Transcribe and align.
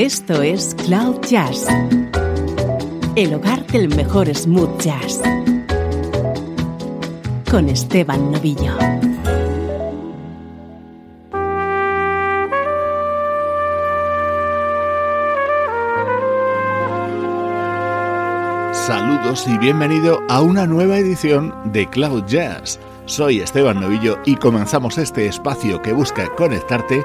Esto 0.00 0.40
es 0.40 0.74
Cloud 0.86 1.20
Jazz, 1.28 1.66
el 3.16 3.34
hogar 3.34 3.66
del 3.66 3.94
mejor 3.94 4.34
smooth 4.34 4.80
jazz, 4.80 5.20
con 7.50 7.68
Esteban 7.68 8.32
Novillo. 8.32 8.72
Saludos 18.72 19.44
y 19.46 19.58
bienvenido 19.58 20.22
a 20.30 20.40
una 20.40 20.66
nueva 20.66 20.96
edición 20.96 21.54
de 21.74 21.86
Cloud 21.90 22.24
Jazz. 22.24 22.80
Soy 23.04 23.40
Esteban 23.40 23.78
Novillo 23.78 24.18
y 24.24 24.36
comenzamos 24.36 24.96
este 24.96 25.26
espacio 25.26 25.82
que 25.82 25.92
busca 25.92 26.34
conectarte 26.36 27.04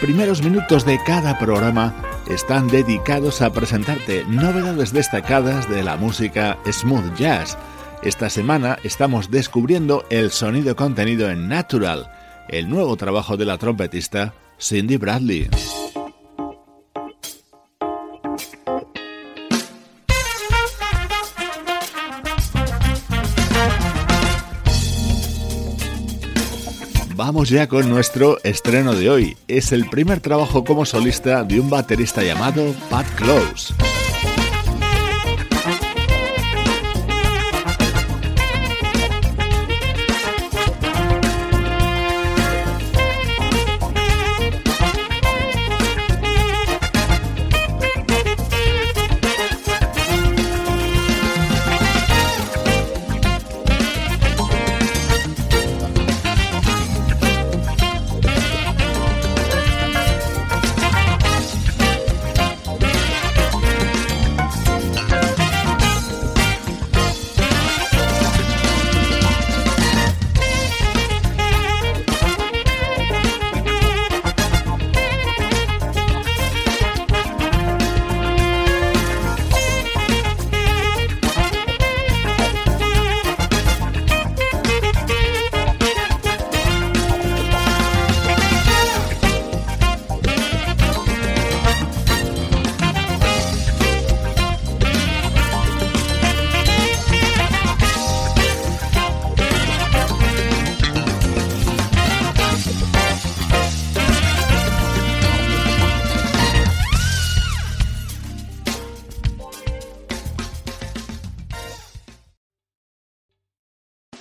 Primeros 0.00 0.42
minutos 0.42 0.86
de 0.86 0.98
cada 1.04 1.38
programa 1.38 1.94
están 2.26 2.68
dedicados 2.68 3.42
a 3.42 3.52
presentarte 3.52 4.24
novedades 4.24 4.94
destacadas 4.94 5.68
de 5.68 5.82
la 5.82 5.96
música 5.96 6.56
smooth 6.70 7.14
jazz. 7.16 7.58
Esta 8.02 8.30
semana 8.30 8.78
estamos 8.82 9.30
descubriendo 9.30 10.06
el 10.08 10.30
sonido 10.30 10.74
contenido 10.74 11.28
en 11.30 11.48
Natural, 11.48 12.10
el 12.48 12.70
nuevo 12.70 12.96
trabajo 12.96 13.36
de 13.36 13.44
la 13.44 13.58
trompetista 13.58 14.32
Cindy 14.58 14.96
Bradley. 14.96 15.50
Vamos 27.18 27.48
ya 27.48 27.66
con 27.66 27.90
nuestro 27.90 28.38
estreno 28.44 28.94
de 28.94 29.10
hoy. 29.10 29.36
Es 29.48 29.72
el 29.72 29.90
primer 29.90 30.20
trabajo 30.20 30.62
como 30.62 30.84
solista 30.84 31.42
de 31.42 31.58
un 31.58 31.68
baterista 31.68 32.22
llamado 32.22 32.72
Pat 32.90 33.08
Close. 33.16 33.74